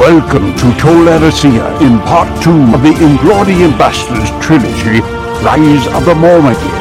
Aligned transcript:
Welcome 0.00 0.54
to 0.54 0.74
Tol 0.78 1.04
Eressëa 1.04 1.78
in 1.82 1.98
part 2.06 2.42
two 2.42 2.58
of 2.74 2.80
the 2.82 2.94
Inglorious 3.04 3.70
Bastards 3.76 4.30
trilogy, 4.42 5.00
Rise 5.44 5.86
of 5.88 6.06
the 6.06 6.14
Mormagir. 6.14 6.78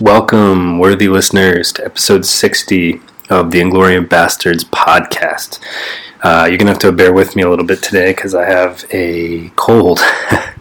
Welcome, 0.00 0.80
worthy 0.80 1.06
listeners, 1.06 1.72
to 1.74 1.84
episode 1.84 2.26
60 2.26 3.00
of 3.30 3.52
the 3.52 3.60
Inglorious 3.60 4.08
Bastards 4.08 4.64
podcast. 4.64 5.60
Uh, 6.24 6.46
you're 6.48 6.58
going 6.58 6.66
to 6.66 6.72
have 6.72 6.80
to 6.80 6.90
bear 6.90 7.12
with 7.12 7.36
me 7.36 7.44
a 7.44 7.48
little 7.48 7.64
bit 7.64 7.80
today 7.80 8.10
because 8.10 8.34
I 8.34 8.46
have 8.46 8.84
a 8.90 9.50
cold. 9.50 10.00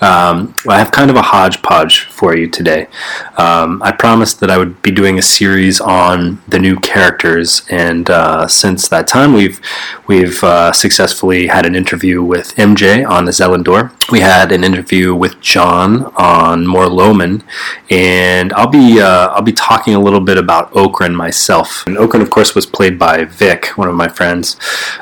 um, 0.00 0.54
I 0.68 0.78
have 0.78 0.90
kind 0.90 1.10
of 1.10 1.16
a 1.16 1.22
hodgepodge 1.22 2.04
for 2.04 2.36
you 2.36 2.48
today. 2.48 2.88
Um, 3.36 3.82
I 3.82 3.92
promised 3.92 4.40
that 4.40 4.50
I 4.50 4.58
would 4.58 4.82
be 4.82 4.90
doing 4.90 5.18
a 5.18 5.22
series 5.22 5.80
on 5.80 6.42
the 6.48 6.58
new 6.58 6.78
characters, 6.80 7.62
and 7.70 8.08
uh, 8.10 8.46
since 8.46 8.88
that 8.88 9.06
time, 9.06 9.32
we've 9.32 9.60
we've 10.06 10.42
uh, 10.44 10.72
successfully 10.72 11.46
had 11.46 11.66
an 11.66 11.74
interview 11.74 12.22
with 12.22 12.54
MJ 12.56 13.08
on 13.08 13.24
the 13.24 13.32
Zelendor. 13.32 13.92
We 14.10 14.20
had 14.20 14.52
an 14.52 14.64
interview 14.64 15.14
with 15.14 15.40
John 15.40 16.04
on 16.16 16.64
Morloman, 16.66 17.42
and 17.90 18.52
I'll 18.52 18.68
be 18.68 19.00
uh, 19.00 19.28
I'll 19.28 19.42
be 19.42 19.52
talking 19.52 19.94
a 19.94 20.00
little 20.00 20.20
bit 20.20 20.38
about 20.38 20.70
Okran 20.72 21.14
myself. 21.14 21.86
And 21.86 21.96
Okran, 21.96 22.22
of 22.22 22.30
course, 22.30 22.54
was 22.54 22.66
played 22.66 22.98
by 22.98 23.24
Vic, 23.24 23.68
one 23.76 23.88
of 23.88 23.94
my 23.94 24.08
friends. 24.08 24.56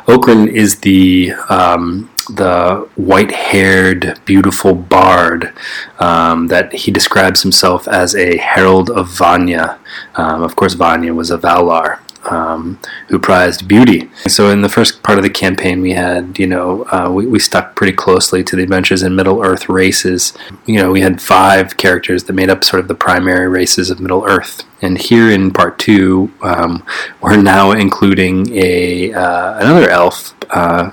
Okran 0.06 0.48
is 0.48 0.80
the 0.80 1.33
um, 1.48 2.11
the 2.27 2.89
white-haired, 2.97 4.20
beautiful 4.25 4.75
bard 4.75 5.53
um, 5.98 6.48
that 6.48 6.72
he 6.72 6.91
describes 6.91 7.42
himself 7.42 7.86
as 7.89 8.14
a 8.14 8.36
herald 8.39 8.91
of 8.91 9.08
Vanya. 9.08 9.78
Um, 10.17 10.42
of 10.42 10.56
course, 10.56 10.75
Vanya 10.75 11.14
was 11.14 11.30
a 11.30 11.39
Valar. 11.39 12.00
Um, 12.27 12.80
who 13.08 13.19
prized 13.19 13.69
beauty. 13.69 14.11
So 14.28 14.48
in 14.48 14.62
the 14.62 14.70
first 14.70 15.02
part 15.02 15.19
of 15.19 15.25
the 15.25 15.28
campaign, 15.28 15.83
we 15.83 15.91
had, 15.92 16.39
you 16.39 16.47
know, 16.47 16.84
uh, 16.84 17.11
we, 17.12 17.27
we 17.27 17.39
stuck 17.39 17.77
pretty 17.77 17.92
closely 17.92 18.42
to 18.45 18.56
the 18.56 18.62
adventures 18.62 19.02
in 19.02 19.14
Middle 19.14 19.42
Earth 19.42 19.69
races. 19.69 20.33
You 20.64 20.78
know, 20.78 20.91
we 20.91 21.02
had 21.02 21.20
five 21.20 21.77
characters 21.77 22.25
that 22.25 22.33
made 22.33 22.48
up 22.48 22.64
sort 22.64 22.80
of 22.80 22.89
the 22.89 22.95
primary 22.95 23.47
races 23.47 23.91
of 23.91 24.00
Middle 24.00 24.25
Earth. 24.25 24.64
And 24.84 24.98
here 24.98 25.30
in 25.30 25.50
part 25.50 25.78
two, 25.78 26.30
um, 26.42 26.84
we're 27.22 27.40
now 27.40 27.72
including 27.72 28.52
a 28.52 29.12
uh, 29.14 29.58
another 29.58 29.88
elf, 29.88 30.34
uh, 30.50 30.90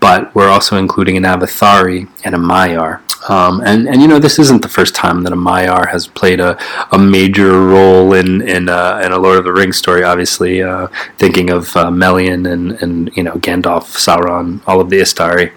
but 0.00 0.34
we're 0.34 0.48
also 0.48 0.76
including 0.76 1.16
an 1.16 1.22
Avathari 1.22 2.08
and 2.24 2.34
a 2.34 2.38
Maiar. 2.38 3.00
Um, 3.28 3.60
and, 3.64 3.88
and 3.88 4.00
you 4.00 4.08
know 4.08 4.18
this 4.18 4.38
isn't 4.38 4.62
the 4.62 4.68
first 4.68 4.94
time 4.94 5.22
that 5.22 5.32
a 5.32 5.36
Maiar 5.36 5.88
has 5.90 6.06
played 6.06 6.40
a, 6.40 6.58
a 6.92 6.98
major 6.98 7.66
role 7.66 8.12
in 8.12 8.42
in, 8.42 8.68
uh, 8.68 9.00
in 9.04 9.12
a 9.12 9.18
Lord 9.18 9.38
of 9.38 9.44
the 9.44 9.52
Rings 9.52 9.76
story. 9.76 10.02
Obviously, 10.02 10.62
uh, 10.62 10.88
thinking 11.18 11.50
of 11.50 11.76
uh, 11.76 11.90
Melian 11.90 12.46
and, 12.46 12.72
and 12.82 13.16
you 13.16 13.22
know 13.22 13.34
Gandalf, 13.34 13.84
Sauron, 14.04 14.60
all 14.66 14.80
of 14.80 14.90
the 14.90 14.98
Istari. 14.98 15.52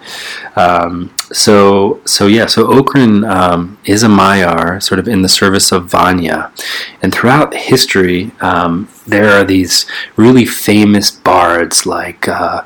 Um, 0.56 1.12
so 1.32 2.00
so 2.04 2.26
yeah, 2.26 2.46
so 2.46 2.66
Okran 2.66 3.28
um, 3.28 3.78
is 3.84 4.02
a 4.02 4.08
Maiar, 4.08 4.82
sort 4.82 4.98
of 4.98 5.08
in 5.08 5.22
the 5.22 5.28
service 5.28 5.72
of 5.72 5.90
Vanya, 5.90 6.52
and 7.00 7.12
throughout 7.12 7.54
history, 7.54 8.30
um, 8.40 8.88
there 9.06 9.30
are 9.30 9.44
these 9.44 9.86
really 10.16 10.46
famous 10.46 11.10
bards 11.10 11.86
like. 11.86 12.28
Uh, 12.28 12.62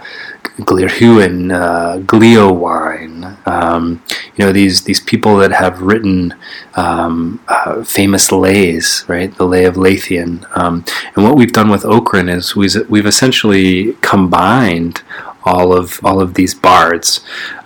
Glirhuin, 0.61 1.53
uh, 1.53 1.99
Gleowine, 1.99 3.37
um, 3.47 4.03
you 4.37 4.45
know 4.45 4.53
these 4.53 4.85
these 4.85 5.01
people 5.01 5.37
that 5.37 5.53
have 5.53 5.83
written 5.83 6.35
um, 6.75 7.43
uh, 7.49 7.85
famous 7.85 8.33
lays, 8.33 9.05
right? 9.07 9.37
The 9.37 9.47
Lay 9.47 9.65
of 9.65 9.75
Leithian. 9.75 10.47
Um, 10.57 10.85
and 11.15 11.25
what 11.25 11.37
we've 11.37 11.53
done 11.53 11.69
with 11.69 11.83
Okran 11.83 12.35
is 12.35 12.57
we've, 12.57 12.89
we've 12.89 13.07
essentially 13.07 13.95
combined 14.01 15.03
all 15.47 15.73
of 15.73 16.01
all 16.05 16.21
of 16.21 16.35
these 16.35 16.55
bards. 16.55 17.21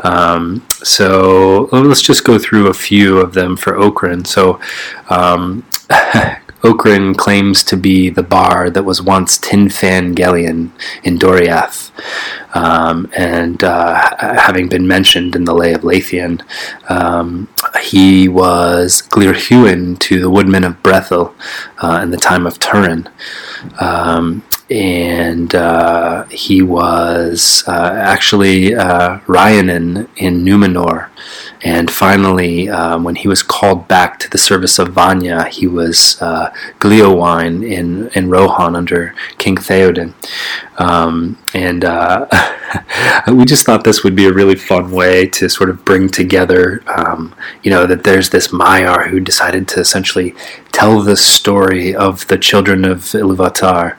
Um, 0.05 0.67
so 0.71 1.69
let's 1.73 2.03
just 2.03 2.25
go 2.25 2.39
through 2.39 2.69
a 2.69 2.75
few 2.75 3.19
of 3.19 3.35
them 3.35 3.57
for 3.57 3.73
Okran. 3.73 4.27
So 4.27 4.61
um, 5.09 5.65
claims 7.17 7.65
to 7.65 7.77
be 7.77 8.11
the 8.11 8.23
bard 8.23 8.75
that 8.75 8.85
was 8.85 9.03
once 9.03 9.39
Tinfang 9.39 10.15
Gelion 10.15 10.71
in 11.03 11.19
Doriath. 11.19 11.91
Um, 12.55 13.11
and 13.17 13.63
uh, 13.63 14.17
having 14.19 14.69
been 14.69 14.87
mentioned 14.87 15.37
in 15.37 15.45
the 15.45 15.55
Lay 15.55 15.73
of 15.73 15.83
Leithian, 15.83 16.43
um, 16.91 17.49
he 17.83 18.29
was 18.29 19.03
Glirhuin 19.03 19.99
to 20.01 20.21
the 20.21 20.31
woodmen 20.31 20.65
of 20.65 20.83
Brethil 20.83 21.35
uh, 21.79 22.01
in 22.03 22.11
the 22.11 22.17
time 22.17 22.47
of 22.47 22.59
Turin. 22.59 23.09
Um, 23.79 24.43
and 24.71 25.53
uh, 25.55 26.25
he 26.27 26.63
was 26.63 27.65
uh, 27.67 27.93
actually 27.97 28.75
uh, 28.75 29.19
in 30.17 30.45
Numenor. 30.45 31.09
And 31.63 31.91
finally, 31.91 32.71
um, 32.71 33.05
when 33.05 33.17
he 33.17 33.29
was 33.29 33.43
called 33.43 33.89
back 33.89 34.19
to 34.21 34.31
the 34.31 34.39
service 34.39 34.79
of 34.79 34.93
Vanya, 34.93 35.45
he 35.45 35.67
was 35.67 36.21
uh, 36.23 36.55
Gleowine 36.79 37.63
in, 37.63 38.09
in 38.15 38.31
Rohan 38.31 38.77
under 38.77 39.15
King 39.37 39.57
Theoden. 39.57 40.15
Um, 40.79 41.37
and 41.55 41.85
uh, 41.85 42.27
we 43.29 43.45
just 43.45 43.67
thought 43.67 43.85
this 43.85 44.05
would 44.05 44.15
be 44.15 44.27
a 44.27 44.33
really 44.33 44.55
fun 44.55 44.91
way 44.91 45.27
to 45.29 45.49
sort 45.49 45.71
of 45.71 45.85
bring 45.85 46.09
together, 46.09 46.83
um, 46.87 47.35
you 47.63 47.71
know, 47.71 47.87
that 47.87 48.05
there's 48.05 48.31
this 48.31 48.49
Maiar 48.49 49.09
who 49.09 49.21
decided 49.21 49.67
to 49.69 49.81
essentially 49.81 50.35
tell 50.73 51.03
the 51.03 51.17
story 51.17 51.95
of 51.95 52.27
the 52.29 52.39
children 52.39 52.85
of 52.85 52.99
Iluvatar, 53.01 53.97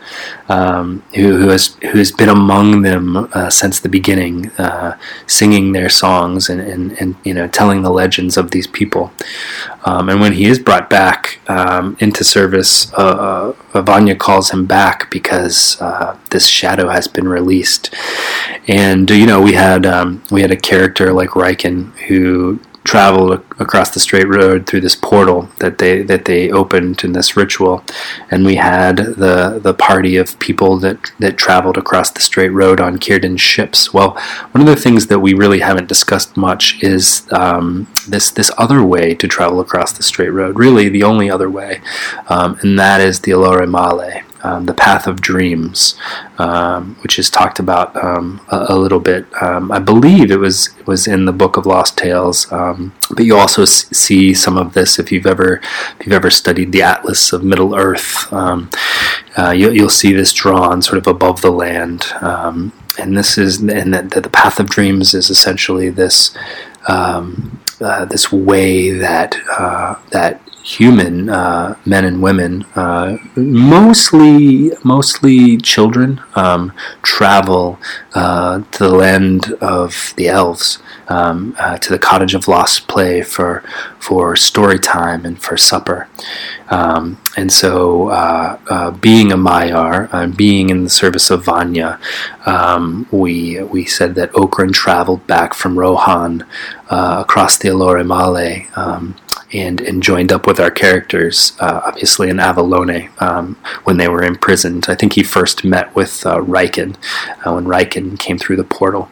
um, 0.47 1.03
who, 1.13 1.37
who, 1.37 1.49
has 1.49 1.75
who 1.81 1.97
has 1.97 2.11
been 2.11 2.29
among 2.29 2.83
them 2.83 3.29
uh, 3.33 3.49
since 3.49 3.79
the 3.79 3.89
beginning, 3.89 4.49
uh, 4.51 4.97
singing 5.27 5.73
their 5.73 5.89
songs 5.89 6.49
and, 6.49 6.61
and, 6.61 6.93
and 7.01 7.15
you 7.23 7.33
know 7.33 7.47
telling 7.47 7.81
the 7.81 7.91
legends 7.91 8.37
of 8.37 8.51
these 8.51 8.67
people. 8.67 9.11
Um, 9.83 10.09
and 10.09 10.21
when 10.21 10.33
he 10.33 10.45
is 10.45 10.59
brought 10.59 10.89
back 10.89 11.39
um, 11.49 11.97
into 11.99 12.23
service, 12.23 12.93
uh, 12.93 13.53
uh 13.73 13.81
Vanya 13.81 14.15
calls 14.15 14.51
him 14.51 14.65
back 14.65 15.09
because 15.09 15.81
uh, 15.81 16.17
this 16.29 16.47
shadow 16.47 16.89
has 16.89 17.07
been 17.07 17.27
released. 17.27 17.93
And 18.67 19.09
you 19.09 19.25
know 19.25 19.41
we 19.41 19.53
had 19.53 19.85
um, 19.85 20.23
we 20.29 20.41
had 20.41 20.51
a 20.51 20.57
character 20.57 21.13
like 21.13 21.29
Riken 21.29 21.91
who 22.07 22.59
traveled 22.83 23.33
across 23.59 23.91
the 23.91 23.99
straight 23.99 24.27
road 24.27 24.65
through 24.65 24.81
this 24.81 24.95
portal 24.95 25.49
that 25.59 25.77
they 25.77 26.01
that 26.01 26.25
they 26.25 26.51
opened 26.51 27.03
in 27.03 27.13
this 27.13 27.37
ritual, 27.37 27.83
and 28.29 28.45
we 28.45 28.55
had 28.55 28.97
the 28.97 29.59
the 29.61 29.73
party 29.73 30.17
of 30.17 30.37
people 30.39 30.77
that 30.79 31.11
that 31.19 31.37
traveled 31.37 31.77
across 31.77 32.09
the 32.11 32.21
straight 32.21 32.49
road 32.49 32.79
on 32.79 32.99
Círdan's 32.99 33.41
ships. 33.41 33.93
Well, 33.93 34.11
one 34.51 34.61
of 34.61 34.67
the 34.67 34.81
things 34.81 35.07
that 35.07 35.19
we 35.19 35.33
really 35.33 35.59
haven't 35.59 35.87
discussed 35.87 36.35
much 36.37 36.81
is 36.83 37.27
um, 37.31 37.87
this 38.07 38.31
this 38.31 38.51
other 38.57 38.83
way 38.83 39.13
to 39.15 39.27
travel 39.27 39.59
across 39.59 39.93
the 39.93 40.03
straight 40.03 40.29
road. 40.29 40.57
Really, 40.57 40.89
the 40.89 41.03
only 41.03 41.29
other 41.29 41.49
way, 41.49 41.81
um, 42.27 42.57
and 42.61 42.79
that 42.79 42.99
is 43.01 43.21
the 43.21 43.31
Olórë 43.31 43.67
Mallë 43.67 44.23
um, 44.43 44.65
the 44.65 44.73
Path 44.73 45.07
of 45.07 45.21
Dreams, 45.21 45.95
um, 46.37 46.95
which 47.01 47.19
is 47.19 47.29
talked 47.29 47.59
about 47.59 47.95
um, 48.03 48.41
a, 48.49 48.67
a, 48.69 48.77
little 48.77 48.99
bit. 48.99 49.25
Um, 49.41 49.71
I 49.71 49.79
believe 49.79 50.31
it 50.31 50.39
was 50.39 50.69
was 50.85 51.07
in 51.07 51.25
the 51.25 51.31
Book 51.31 51.57
of 51.57 51.65
Lost 51.65 51.97
Tales, 51.97 52.51
um, 52.51 52.93
but 53.09 53.25
you 53.25 53.37
also 53.37 53.65
see 53.65 54.33
some 54.33 54.57
of 54.57 54.73
this 54.73 54.99
if 54.99 55.11
you've 55.11 55.27
ever 55.27 55.61
if 55.99 56.05
you've 56.05 56.13
ever 56.13 56.29
studied 56.29 56.71
the 56.71 56.81
Atlas 56.81 57.33
of 57.33 57.43
Middle 57.43 57.75
Earth. 57.75 58.31
Um, 58.33 58.69
uh, 59.37 59.51
you, 59.51 59.69
will 59.83 59.89
see 59.89 60.13
this 60.13 60.33
drawn 60.33 60.81
sort 60.81 60.97
of 60.97 61.07
above 61.07 61.41
the 61.41 61.51
land, 61.51 62.07
and 62.21 63.17
this 63.17 63.37
is 63.37 63.59
and 63.59 63.93
the, 63.93 64.19
the, 64.21 64.29
Path 64.29 64.59
of 64.59 64.69
Dreams 64.69 65.13
is 65.13 65.29
essentially 65.29 65.89
this. 65.89 66.35
Uh, 67.81 68.05
this 68.05 68.31
way 68.31 68.91
that 68.91 69.35
uh, 69.57 69.95
that 70.11 70.39
human 70.63 71.29
uh, 71.29 71.75
men 71.85 72.05
and 72.05 72.21
women, 72.21 72.63
uh, 72.75 73.17
mostly 73.35 74.71
mostly 74.83 75.57
children, 75.57 76.21
um, 76.35 76.71
travel 77.01 77.79
uh, 78.13 78.61
to 78.71 78.83
the 78.83 78.95
land 78.95 79.53
of 79.61 80.13
the 80.17 80.27
elves, 80.27 80.77
um, 81.11 81.55
uh, 81.59 81.77
to 81.77 81.89
the 81.91 81.99
cottage 81.99 82.33
of 82.33 82.47
lost 82.47 82.87
play 82.87 83.21
for 83.21 83.63
for 83.99 84.35
story 84.35 84.79
time 84.79 85.25
and 85.25 85.41
for 85.41 85.57
supper. 85.57 86.07
Um, 86.69 87.17
and 87.35 87.51
so, 87.51 88.09
uh, 88.09 88.57
uh, 88.69 88.91
being 88.91 89.31
a 89.31 89.37
Maiar, 89.37 90.07
uh, 90.13 90.27
being 90.27 90.69
in 90.69 90.83
the 90.85 90.89
service 90.89 91.29
of 91.29 91.43
Vanya, 91.43 91.99
um, 92.45 93.07
we 93.11 93.61
we 93.63 93.85
said 93.85 94.15
that 94.15 94.31
Okran 94.31 94.71
traveled 94.71 95.27
back 95.27 95.53
from 95.53 95.77
Rohan 95.77 96.45
uh, 96.89 97.17
across 97.25 97.57
the 97.57 97.69
Olórë 97.69 98.05
Mallë 98.05 98.77
um, 98.77 99.15
and 99.53 99.81
and 99.81 100.01
joined 100.01 100.31
up 100.31 100.47
with 100.47 100.59
our 100.59 100.71
characters, 100.71 101.53
uh, 101.59 101.81
obviously 101.85 102.29
in 102.29 102.37
Avallónë 102.37 103.09
um, 103.21 103.57
when 103.83 103.97
they 103.97 104.07
were 104.07 104.23
imprisoned. 104.23 104.85
I 104.87 104.95
think 104.95 105.13
he 105.13 105.23
first 105.23 105.65
met 105.65 105.93
with 105.93 106.25
uh, 106.25 106.37
Riken 106.37 106.95
when 107.43 107.65
Riken 107.65 108.17
came 108.17 108.37
through 108.37 108.57
the 108.57 108.71
portal. 108.77 109.09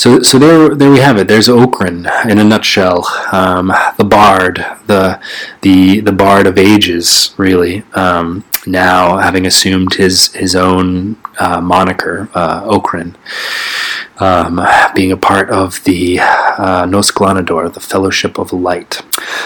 So 0.00 0.22
so 0.22 0.38
there 0.38 0.74
there 0.74 0.90
we 0.90 1.00
have 1.00 1.18
it. 1.18 1.28
There's 1.28 1.48
Okran 1.48 2.08
in 2.30 2.38
a 2.38 2.44
nutshell. 2.44 3.06
Um, 3.32 3.66
the 3.98 4.04
bard, 4.04 4.64
the 4.86 5.20
the 5.60 6.00
the 6.00 6.10
bard 6.10 6.46
of 6.46 6.56
ages, 6.56 7.34
really. 7.36 7.82
Um, 7.92 8.42
now 8.66 9.18
having 9.18 9.44
assumed 9.44 9.92
his 9.92 10.32
his 10.32 10.56
own 10.56 11.16
uh, 11.38 11.60
moniker, 11.60 12.30
uh, 12.32 12.62
Okran 12.62 13.14
um, 14.20 14.60
being 14.94 15.12
a 15.12 15.16
part 15.16 15.50
of 15.50 15.82
the 15.84 16.20
uh, 16.20 16.86
Nos 16.86 17.10
Glanador, 17.10 17.72
the 17.72 17.80
Fellowship 17.80 18.38
of 18.38 18.52
Light. 18.52 19.02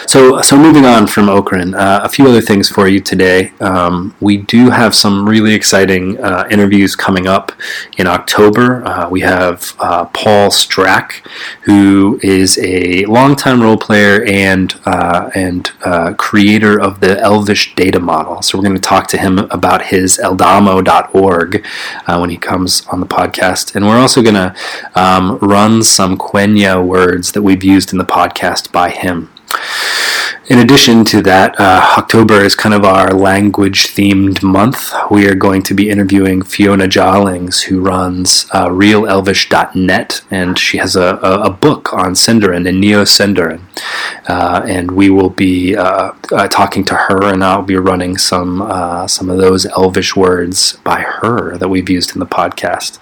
So, 0.06 0.41
so 0.43 0.56
moving 0.56 0.85
on 0.85 1.06
from 1.06 1.26
Okran, 1.26 1.75
uh, 1.75 2.00
a 2.03 2.09
few 2.09 2.26
other 2.26 2.41
things 2.41 2.69
for 2.69 2.88
you 2.88 3.00
today. 3.00 3.53
Um, 3.61 4.15
we 4.21 4.38
do 4.38 4.71
have 4.71 4.94
some 4.94 5.29
really 5.29 5.55
exciting 5.55 6.19
uh, 6.23 6.47
interviews 6.50 6.97
coming 6.97 7.26
up 7.26 7.53
in 7.99 8.06
October. 8.06 8.85
Uh, 8.85 9.09
we 9.09 9.21
have 9.21 9.75
uh, 9.79 10.06
Paul 10.06 10.50
Strack, 10.50 11.27
who 11.62 12.19
is 12.23 12.59
a 12.59 13.05
longtime 13.06 13.62
role 13.62 13.79
player 13.79 14.25
and 14.25 14.75
uh, 14.85 15.31
and 15.35 15.70
creator 16.19 16.81
of 16.81 17.00
the 17.00 17.20
Elvish 17.20 17.75
data 17.75 18.00
model. 18.00 18.43
So 18.43 18.59
we're 18.59 18.65
going 18.65 18.77
to 18.77 18.81
talk 18.81 19.06
to 19.09 19.19
him 19.19 19.38
about 19.38 19.87
his 19.87 20.19
eldamo.org 20.23 21.65
when 22.06 22.31
he 22.31 22.37
comes 22.37 22.87
on 22.87 23.00
the 23.00 23.06
podcast, 23.06 23.75
and 23.75 23.87
we're 23.87 23.99
also 23.99 24.23
going 24.23 24.35
to 24.35 24.55
um, 24.95 25.39
run 25.39 25.83
some 25.83 26.17
Quenya 26.17 26.85
words 26.85 27.33
that 27.33 27.43
we've 27.43 27.65
used 27.65 27.93
in 27.93 27.99
the 27.99 28.05
podcast 28.05 28.73
by 28.73 28.91
him. 28.91 29.31
In 30.47 30.59
addition 30.59 31.07
to 31.07 31.23
that, 31.23 31.59
uh, 31.59 31.95
October 31.97 32.45
is 32.45 32.55
kind 32.55 32.75
of 32.75 32.85
our 32.85 33.15
language 33.15 33.87
themed 33.87 34.43
month. 34.43 34.93
We 35.11 35.27
are 35.27 35.35
going 35.35 35.63
to 35.63 35.73
be 35.75 35.89
interviewing 35.89 36.43
Fiona 36.43 36.87
Jallings, 36.87 37.63
who 37.63 37.81
runs 37.81 38.45
uh, 38.53 38.69
realelvish.net, 38.69 40.21
and 40.31 40.59
she 40.59 40.77
has 40.77 40.97
a, 40.97 41.19
a, 41.23 41.45
a 41.45 41.51
book 41.51 41.95
on 41.95 42.13
Sindarin 42.13 42.69
and 42.69 42.79
Neo 42.79 43.05
Sindarin. 43.05 43.63
Uh, 44.29 44.63
and 44.69 44.91
we 44.91 45.09
will 45.09 45.31
be 45.31 45.77
uh, 45.77 46.13
uh, 46.31 46.47
talking 46.49 46.85
to 46.85 46.95
her, 46.95 47.33
and 47.33 47.43
I'll 47.43 47.63
be 47.63 47.77
running 47.77 48.19
some, 48.19 48.61
uh, 48.61 49.09
some 49.09 49.31
of 49.31 49.39
those 49.39 49.65
Elvish 49.65 50.15
words 50.15 50.75
by 50.85 51.01
her 51.01 51.57
that 51.57 51.69
we've 51.69 51.89
used 51.89 52.15
in 52.15 52.21
the 52.21 52.27
podcast. 52.27 52.99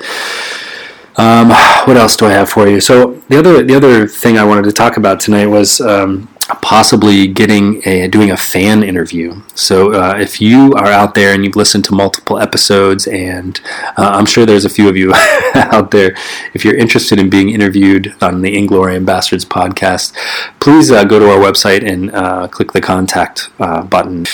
Um, 1.17 1.51
what 1.87 1.97
else 1.97 2.17
do 2.17 2.27
I 2.27 2.31
have 2.31 2.49
for 2.49 2.67
you? 2.67 2.81
So 2.81 3.23
the 3.29 3.39
other 3.39 3.63
the 3.63 3.75
other 3.75 4.07
thing 4.07 4.39
I 4.39 4.45
wanted 4.45 4.65
to 4.65 4.73
talk 4.73 4.97
about 4.97 5.21
tonight 5.21 5.47
was 5.47 5.81
um, 5.81 6.29
possibly 6.63 7.27
getting 7.27 7.87
a 7.87 8.09
doing 8.09 8.31
a 8.31 8.37
fan 8.37 8.83
interview. 8.83 9.43
So 9.55 9.93
uh, 9.93 10.17
if 10.17 10.41
you 10.41 10.73
are 10.75 10.87
out 10.87 11.15
there 11.15 11.35
and 11.35 11.45
you've 11.45 11.57
listened 11.57 11.85
to 11.87 11.95
multiple 11.95 12.39
episodes, 12.39 13.07
and 13.09 13.61
uh, 13.99 14.13
I'm 14.15 14.27
sure 14.27 14.47
there's 14.47 14.65
a 14.65 14.71
few 14.71 14.89
of 14.89 14.97
you 14.97 15.13
out 15.55 15.91
there, 15.91 16.17
if 16.55 16.65
you're 16.65 16.77
interested 16.77 17.19
in 17.19 17.29
being 17.29 17.51
interviewed 17.51 18.15
on 18.23 18.43
the 18.43 18.57
Inglorious 18.57 19.05
Bastards 19.05 19.45
podcast, 19.45 20.17
please 20.61 20.91
uh, 20.91 21.05
go 21.05 21.19
to 21.19 21.31
our 21.31 21.39
website 21.39 21.87
and 21.87 22.15
uh, 22.15 22.47
click 22.47 22.73
the 22.73 22.81
contact 22.81 23.51
uh, 23.59 23.83
button. 23.83 24.25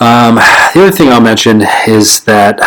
Um, 0.00 0.36
the 0.36 0.80
other 0.82 0.90
thing 0.90 1.10
I'll 1.10 1.20
mention 1.20 1.62
is 1.86 2.24
that 2.24 2.60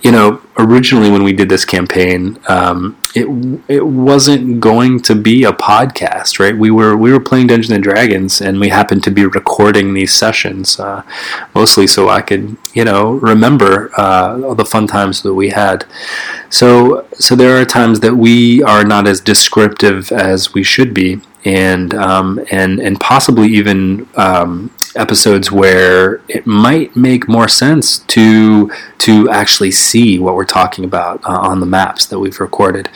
you 0.00 0.10
know 0.10 0.40
originally 0.56 1.10
when 1.10 1.22
we 1.22 1.32
did 1.32 1.48
this 1.48 1.64
campaign. 1.64 2.38
Um, 2.48 2.96
it 3.14 3.26
it 3.68 3.86
wasn't 3.86 4.60
going 4.60 5.00
to 5.02 5.14
be 5.14 5.44
a 5.44 5.52
podcast, 5.52 6.38
right? 6.38 6.56
We 6.56 6.70
were 6.70 6.96
we 6.96 7.12
were 7.12 7.20
playing 7.20 7.46
Dungeons 7.46 7.70
and 7.70 7.82
Dragons, 7.82 8.40
and 8.40 8.53
we 8.58 8.68
happened 8.68 9.02
to 9.04 9.10
be 9.10 9.24
recording 9.26 9.94
these 9.94 10.14
sessions, 10.14 10.78
uh, 10.80 11.02
mostly 11.54 11.86
so 11.86 12.08
I 12.08 12.20
could 12.20 12.56
you 12.72 12.84
know 12.84 13.12
remember 13.12 13.90
uh, 13.98 14.40
all 14.42 14.54
the 14.54 14.64
fun 14.64 14.86
times 14.86 15.22
that 15.22 15.34
we 15.34 15.50
had. 15.50 15.84
So 16.50 17.06
so 17.14 17.36
there 17.36 17.60
are 17.60 17.64
times 17.64 18.00
that 18.00 18.16
we 18.16 18.62
are 18.62 18.84
not 18.84 19.06
as 19.06 19.20
descriptive 19.20 20.12
as 20.12 20.54
we 20.54 20.62
should 20.62 20.94
be, 20.94 21.20
and 21.44 21.94
um, 21.94 22.44
and 22.50 22.80
and 22.80 22.98
possibly 23.00 23.48
even 23.48 24.08
um, 24.16 24.70
episodes 24.96 25.50
where 25.50 26.22
it 26.28 26.46
might 26.46 26.94
make 26.96 27.28
more 27.28 27.48
sense 27.48 27.98
to 27.98 28.70
to 28.98 29.28
actually 29.28 29.70
see 29.70 30.18
what 30.18 30.34
we're 30.34 30.44
talking 30.44 30.84
about 30.84 31.22
uh, 31.24 31.38
on 31.38 31.60
the 31.60 31.66
maps 31.66 32.06
that 32.06 32.18
we've 32.18 32.40
recorded. 32.40 32.88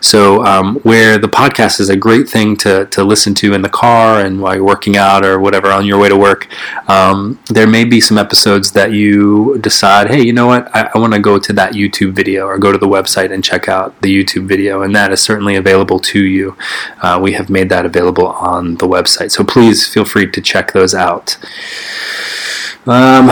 So 0.00 0.44
um, 0.44 0.76
where 0.80 1.18
the 1.18 1.28
podcast 1.28 1.80
is 1.80 1.88
a 1.88 1.96
great 1.96 2.28
thing 2.28 2.56
to 2.58 2.86
to 2.86 3.02
listen 3.02 3.34
to 3.36 3.54
in 3.54 3.62
the 3.62 3.68
car 3.68 4.20
and 4.20 4.40
while 4.40 4.54
you're 4.54 4.64
working 4.64 4.96
out 4.96 5.24
or 5.24 5.40
whatever 5.40 5.72
on 5.72 5.84
your 5.84 5.98
way 5.98 6.08
to 6.08 6.16
work, 6.16 6.46
um, 6.88 7.40
there 7.48 7.66
may 7.66 7.84
be 7.84 8.00
some 8.00 8.18
episodes 8.18 8.72
that 8.72 8.92
you 8.92 9.58
decide, 9.58 10.08
hey, 10.08 10.22
you 10.22 10.32
know 10.32 10.46
what, 10.46 10.74
I, 10.74 10.90
I 10.94 10.98
want 10.98 11.14
to 11.14 11.18
go 11.18 11.38
to 11.38 11.52
that 11.54 11.72
YouTube 11.72 12.12
video 12.12 12.46
or 12.46 12.58
go 12.58 12.70
to 12.70 12.78
the 12.78 12.86
website 12.86 13.32
and 13.32 13.42
check 13.42 13.68
out 13.68 14.00
the 14.02 14.14
YouTube 14.14 14.46
video, 14.46 14.82
and 14.82 14.94
that 14.94 15.10
is 15.10 15.20
certainly 15.20 15.56
available 15.56 15.98
to 15.98 16.24
you. 16.24 16.56
Uh, 17.02 17.18
we 17.20 17.32
have 17.32 17.50
made 17.50 17.68
that 17.70 17.84
available 17.84 17.95
on 17.98 18.76
the 18.76 18.86
website, 18.86 19.30
so 19.30 19.44
please 19.44 19.86
feel 19.86 20.04
free 20.04 20.30
to 20.30 20.40
check 20.40 20.72
those 20.72 20.94
out. 20.94 21.36
Um, 22.86 23.28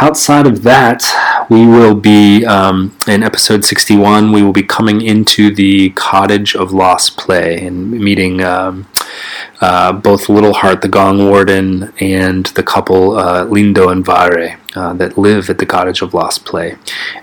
outside 0.00 0.46
of 0.46 0.62
that, 0.62 1.46
we 1.50 1.66
will 1.66 1.94
be 1.94 2.46
um, 2.46 2.96
in 3.06 3.22
episode 3.22 3.64
61. 3.64 4.32
We 4.32 4.42
will 4.42 4.52
be 4.52 4.62
coming 4.62 5.02
into 5.02 5.54
the 5.54 5.90
Cottage 5.90 6.56
of 6.56 6.72
Lost 6.72 7.18
Play 7.18 7.66
and 7.66 7.90
meeting 7.90 8.42
um, 8.42 8.86
uh, 9.60 9.92
both 9.92 10.28
Little 10.28 10.54
Heart, 10.54 10.80
the 10.82 10.88
Gong 10.88 11.28
Warden, 11.28 11.92
and 12.00 12.46
the 12.46 12.62
couple 12.62 13.18
uh, 13.18 13.44
Lindo 13.44 13.92
and 13.92 14.04
Vairë 14.04 14.58
uh, 14.76 14.92
that 14.92 15.16
live 15.16 15.50
at 15.50 15.58
the 15.58 15.66
Cottage 15.66 16.02
of 16.02 16.14
Lost 16.14 16.44
Play, 16.44 16.76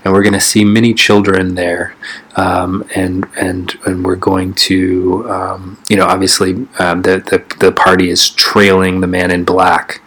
and 0.03 0.13
we're 0.13 0.23
going 0.23 0.33
to 0.33 0.41
see 0.41 0.65
many 0.65 0.93
children 0.93 1.55
there, 1.55 1.95
um, 2.35 2.83
and 2.95 3.25
and 3.39 3.75
and 3.85 4.05
we're 4.05 4.15
going 4.15 4.53
to, 4.55 5.29
um, 5.29 5.77
you 5.89 5.95
know, 5.95 6.05
obviously 6.05 6.67
um, 6.79 7.03
the, 7.03 7.23
the 7.29 7.55
the 7.59 7.71
party 7.71 8.09
is 8.09 8.29
trailing 8.29 9.01
the 9.01 9.07
man 9.07 9.31
in 9.31 9.43
black, 9.43 10.01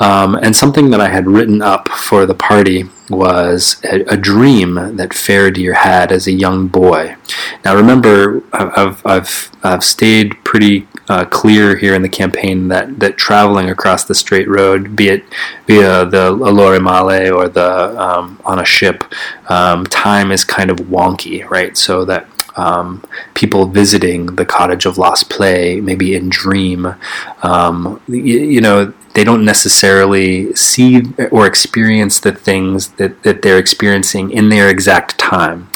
um, 0.00 0.34
and 0.36 0.54
something 0.54 0.90
that 0.90 1.00
I 1.00 1.08
had 1.08 1.26
written 1.26 1.60
up 1.60 1.88
for 1.88 2.24
the 2.24 2.34
party 2.34 2.84
was 3.10 3.80
a, 3.84 4.02
a, 4.04 4.16
dream 4.16 4.74
that 4.74 5.10
Faradir 5.10 5.74
had 5.74 6.12
as 6.12 6.26
a 6.26 6.32
young 6.32 6.68
boy. 6.68 7.16
Now, 7.64 7.74
remember, 7.74 8.42
I've, 8.52 9.04
I've, 9.04 9.50
I've 9.64 9.84
stayed 9.84 10.42
pretty 10.44 10.86
uh, 11.08 11.24
clear 11.24 11.76
here 11.76 11.94
in 11.94 12.02
the 12.02 12.08
campaign 12.08 12.68
that, 12.68 13.00
that 13.00 13.16
traveling 13.16 13.68
across 13.68 14.04
the 14.04 14.14
straight 14.14 14.48
road, 14.48 14.94
be 14.94 15.08
it 15.08 15.24
via 15.66 16.04
the 16.04 16.30
Olórë 16.60 16.80
Mallë 16.80 17.34
or 17.34 17.48
the 17.48 17.98
um, 17.98 18.40
on 18.44 18.58
a 18.58 18.64
ship, 18.64 19.04
um, 19.48 19.84
time 19.86 20.30
is 20.30 20.44
kind 20.44 20.70
of 20.70 20.76
wonky, 20.78 21.48
right? 21.48 21.76
So 21.76 22.04
that 22.04 22.28
um, 22.56 23.02
people 23.34 23.66
visiting 23.66 24.26
the 24.26 24.44
cottage 24.44 24.84
of 24.84 24.98
lost 24.98 25.30
play, 25.30 25.80
maybe 25.80 26.14
in 26.14 26.28
dream, 26.28 26.94
um, 27.42 28.00
you, 28.08 28.38
you, 28.56 28.60
know, 28.60 28.92
they 29.14 29.24
don't 29.24 29.44
necessarily 29.44 30.54
see 30.54 31.02
or 31.30 31.46
experience 31.46 32.20
the 32.20 32.32
things 32.32 32.90
that, 32.92 33.22
that 33.22 33.42
they're 33.42 33.58
experiencing 33.58 34.30
in 34.30 34.50
their 34.50 34.68
exact 34.68 35.16
time. 35.18 35.70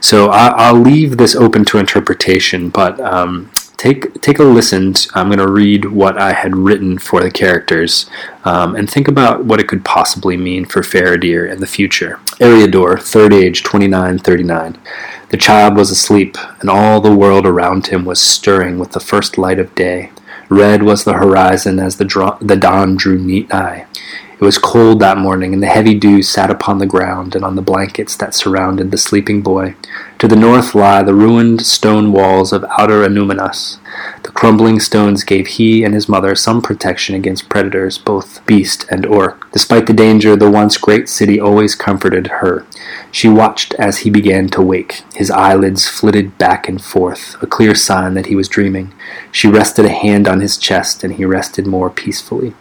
So 0.00 0.30
I, 0.30 0.72
will 0.72 0.80
leave 0.80 1.18
this 1.18 1.34
open 1.34 1.64
to 1.66 1.78
interpretation, 1.78 2.70
but 2.70 2.98
um, 3.00 3.50
take 3.76 4.20
take 4.20 4.38
a 4.38 4.44
listen. 4.44 4.94
I'm 5.14 5.28
going 5.28 5.38
to 5.38 5.50
read 5.50 5.86
what 5.86 6.18
I 6.18 6.32
had 6.32 6.56
written 6.56 6.98
for 6.98 7.22
the 7.22 7.30
characters 7.30 8.08
um, 8.44 8.74
and 8.74 8.90
think 8.90 9.08
about 9.08 9.44
what 9.44 9.60
it 9.60 9.68
could 9.68 9.84
possibly 9.84 10.36
mean 10.36 10.64
for 10.64 10.82
Faradir 10.82 11.50
in 11.50 11.60
the 11.60 11.66
future. 11.66 12.20
Eriador, 12.38 13.00
third 13.00 13.32
age, 13.32 13.62
29, 13.62 14.18
39. 14.18 14.78
The 15.28 15.36
child 15.36 15.76
was 15.76 15.90
asleep, 15.90 16.36
and 16.60 16.70
all 16.70 17.00
the 17.00 17.14
world 17.14 17.46
around 17.46 17.88
him 17.88 18.04
was 18.04 18.20
stirring 18.20 18.78
with 18.78 18.92
the 18.92 19.00
first 19.00 19.36
light 19.36 19.58
of 19.58 19.74
day. 19.74 20.10
Red 20.48 20.82
was 20.82 21.02
the 21.02 21.14
horizon 21.14 21.80
as 21.80 21.96
the, 21.96 22.04
dra- 22.04 22.38
the 22.40 22.56
dawn 22.56 22.96
drew 22.96 23.18
nigh. 23.18 23.86
It 24.38 24.44
was 24.44 24.58
cold 24.58 25.00
that 25.00 25.16
morning, 25.16 25.54
and 25.54 25.62
the 25.62 25.66
heavy 25.66 25.94
dew 25.94 26.22
sat 26.22 26.50
upon 26.50 26.78
the 26.78 26.84
ground 26.84 27.34
and 27.34 27.42
on 27.42 27.56
the 27.56 27.62
blankets 27.62 28.14
that 28.16 28.34
surrounded 28.34 28.90
the 28.90 28.98
sleeping 28.98 29.40
boy. 29.40 29.76
To 30.18 30.28
the 30.28 30.36
north 30.36 30.74
lie 30.74 31.02
the 31.02 31.14
ruined 31.14 31.64
stone 31.64 32.12
walls 32.12 32.52
of 32.52 32.62
outer 32.78 33.02
Annúminas. 33.02 33.78
Crumbling 34.36 34.80
stones 34.80 35.24
gave 35.24 35.46
he 35.46 35.82
and 35.82 35.94
his 35.94 36.10
mother 36.10 36.34
some 36.34 36.60
protection 36.60 37.14
against 37.14 37.48
predators, 37.48 37.96
both 37.96 38.44
beast 38.44 38.84
and 38.90 39.06
orc. 39.06 39.50
Despite 39.50 39.86
the 39.86 39.94
danger, 39.94 40.36
the 40.36 40.50
once 40.50 40.76
great 40.76 41.08
city 41.08 41.40
always 41.40 41.74
comforted 41.74 42.26
her. 42.26 42.66
She 43.10 43.28
watched 43.28 43.72
as 43.78 44.00
he 44.00 44.10
began 44.10 44.48
to 44.48 44.60
wake. 44.60 45.04
His 45.14 45.30
eyelids 45.30 45.88
flitted 45.88 46.36
back 46.36 46.68
and 46.68 46.84
forth, 46.84 47.42
a 47.42 47.46
clear 47.46 47.74
sign 47.74 48.12
that 48.12 48.26
he 48.26 48.36
was 48.36 48.46
dreaming. 48.46 48.92
She 49.32 49.48
rested 49.48 49.86
a 49.86 49.88
hand 49.88 50.28
on 50.28 50.40
his 50.40 50.58
chest, 50.58 51.02
and 51.02 51.14
he 51.14 51.24
rested 51.24 51.66
more 51.66 51.88
peacefully. 51.88 52.52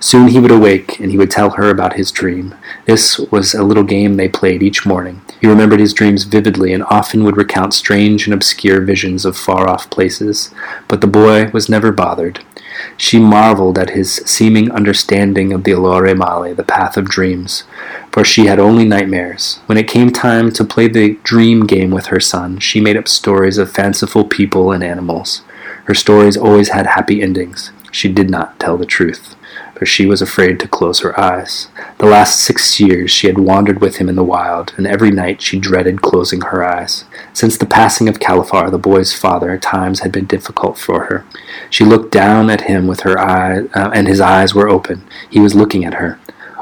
Soon 0.00 0.28
he 0.28 0.40
would 0.40 0.50
awake, 0.50 0.98
and 0.98 1.10
he 1.10 1.18
would 1.18 1.30
tell 1.30 1.50
her 1.50 1.68
about 1.68 1.96
his 1.96 2.10
dream. 2.10 2.54
This 2.86 3.18
was 3.18 3.52
a 3.52 3.62
little 3.62 3.84
game 3.84 4.16
they 4.16 4.30
played 4.30 4.62
each 4.62 4.86
morning. 4.86 5.20
He 5.42 5.46
remembered 5.46 5.80
his 5.80 5.92
dreams 5.92 6.24
vividly, 6.24 6.72
and 6.72 6.84
often 6.84 7.22
would 7.24 7.36
recount 7.36 7.74
strange 7.74 8.26
and 8.26 8.32
obscure 8.32 8.80
visions 8.80 9.26
of 9.26 9.36
far 9.36 9.68
off 9.68 9.90
places. 9.90 10.54
But 10.88 11.02
the 11.02 11.17
boy 11.18 11.50
was 11.50 11.68
never 11.68 11.90
bothered. 11.90 12.44
She 12.96 13.18
marveled 13.18 13.78
at 13.78 13.90
his 13.90 14.22
seeming 14.24 14.70
understanding 14.70 15.52
of 15.52 15.64
the 15.64 15.72
Olórë 15.72 16.14
Mallë, 16.16 16.54
the 16.54 16.62
path 16.76 16.96
of 16.96 17.08
dreams, 17.08 17.64
for 18.12 18.24
she 18.24 18.46
had 18.46 18.60
only 18.60 18.84
nightmares. 18.84 19.58
When 19.66 19.78
it 19.78 19.88
came 19.88 20.10
time 20.12 20.52
to 20.52 20.64
play 20.64 20.86
the 20.88 21.18
dream 21.24 21.66
game 21.66 21.90
with 21.90 22.06
her 22.06 22.20
son, 22.20 22.60
she 22.60 22.80
made 22.80 22.96
up 22.96 23.08
stories 23.08 23.58
of 23.58 23.70
fanciful 23.70 24.24
people 24.24 24.70
and 24.70 24.84
animals. 24.84 25.42
Her 25.86 25.94
stories 25.94 26.36
always 26.36 26.68
had 26.68 26.86
happy 26.86 27.20
endings. 27.20 27.72
She 27.90 28.12
did 28.12 28.30
not 28.30 28.60
tell 28.60 28.76
the 28.76 28.86
truth 28.86 29.34
for 29.78 29.86
she 29.86 30.06
was 30.06 30.20
afraid 30.20 30.58
to 30.58 30.68
close 30.68 31.00
her 31.00 31.18
eyes. 31.18 31.68
The 31.98 32.06
last 32.06 32.40
six 32.40 32.80
years 32.80 33.10
she 33.10 33.28
had 33.28 33.38
wandered 33.38 33.80
with 33.80 33.96
him 33.96 34.08
in 34.08 34.16
the 34.16 34.24
wild, 34.24 34.74
and 34.76 34.86
every 34.86 35.10
night 35.10 35.40
she 35.40 35.58
dreaded 35.58 36.02
closing 36.02 36.40
her 36.40 36.64
eyes. 36.64 37.04
Since 37.32 37.56
the 37.56 37.66
passing 37.66 38.08
of 38.08 38.18
Califar, 38.18 38.70
the 38.70 38.78
boy's 38.78 39.12
father, 39.14 39.56
times 39.56 40.00
had 40.00 40.10
been 40.10 40.26
difficult 40.26 40.78
for 40.78 41.04
her. 41.04 41.24
She 41.70 41.84
looked 41.84 42.10
down 42.10 42.50
at 42.50 42.62
him 42.62 42.86
with 42.86 43.00
her 43.00 43.18
eyes, 43.18 43.68
uh, 43.74 43.90
and 43.94 44.08
his 44.08 44.20
eyes 44.20 44.54
were 44.54 44.68
open. 44.68 45.06
He 45.30 45.38
was 45.38 45.54
looking 45.54 45.84
at 45.84 45.94
her. 45.94 46.18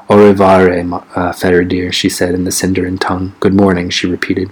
Au 0.09 0.17
revoir, 0.17 0.71
uh, 0.71 1.33
Faradir, 1.33 1.93
she 1.93 2.09
said 2.09 2.35
in 2.35 2.45
the 2.45 2.53
Sindarin 2.53 3.01
tongue. 3.01 3.35
Good 3.41 3.55
morning, 3.55 3.91
she 3.91 4.07
repeated. 4.07 4.51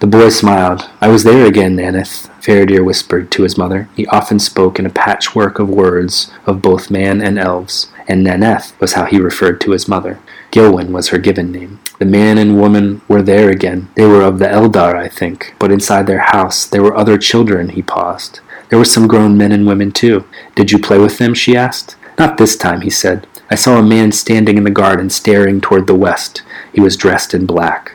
The 0.00 0.06
boy 0.06 0.28
smiled. 0.28 0.88
I 1.00 1.08
was 1.08 1.24
there 1.24 1.44
again, 1.44 1.76
Naneth, 1.76 2.30
Faradir 2.40 2.84
whispered 2.84 3.32
to 3.32 3.42
his 3.42 3.58
mother. 3.58 3.88
He 3.96 4.06
often 4.06 4.38
spoke 4.38 4.78
in 4.78 4.86
a 4.86 4.90
patchwork 4.90 5.58
of 5.58 5.68
words 5.68 6.30
of 6.46 6.62
both 6.62 6.88
man 6.88 7.20
and 7.20 7.36
elves, 7.36 7.90
and 8.06 8.24
Naneth 8.24 8.78
was 8.78 8.92
how 8.92 9.06
he 9.06 9.18
referred 9.18 9.60
to 9.62 9.72
his 9.72 9.88
mother. 9.88 10.20
Gilwen 10.52 10.90
was 10.90 11.08
her 11.08 11.18
given 11.18 11.50
name. 11.50 11.80
The 11.98 12.04
man 12.04 12.38
and 12.38 12.60
woman 12.60 13.02
were 13.08 13.22
there 13.22 13.50
again. 13.50 13.88
They 13.96 14.06
were 14.06 14.22
of 14.22 14.38
the 14.38 14.46
Eldar, 14.46 14.94
I 14.94 15.08
think, 15.08 15.56
but 15.58 15.72
inside 15.72 16.06
their 16.06 16.20
house 16.20 16.64
there 16.64 16.82
were 16.82 16.96
other 16.96 17.18
children, 17.18 17.70
he 17.70 17.82
paused. 17.82 18.38
There 18.68 18.78
were 18.78 18.84
some 18.84 19.08
grown 19.08 19.36
men 19.36 19.50
and 19.50 19.66
women, 19.66 19.90
too. 19.90 20.24
Did 20.54 20.70
you 20.70 20.78
play 20.78 20.98
with 20.98 21.18
them? 21.18 21.34
she 21.34 21.56
asked. 21.56 21.96
Not 22.16 22.36
this 22.36 22.56
time, 22.56 22.82
he 22.82 22.90
said. 22.90 23.26
I 23.50 23.56
saw 23.56 23.78
a 23.78 23.82
man 23.82 24.12
standing 24.12 24.58
in 24.58 24.64
the 24.64 24.70
garden 24.70 25.10
staring 25.10 25.60
toward 25.60 25.88
the 25.88 25.94
west. 25.94 26.42
He 26.72 26.80
was 26.80 26.96
dressed 26.96 27.34
in 27.34 27.46
black. 27.46 27.87